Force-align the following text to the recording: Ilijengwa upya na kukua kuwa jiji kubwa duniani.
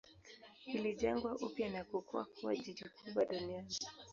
Ilijengwa 0.67 1.37
upya 1.39 1.69
na 1.69 1.83
kukua 1.83 2.25
kuwa 2.25 2.55
jiji 2.55 2.85
kubwa 2.89 3.25
duniani. 3.25 3.77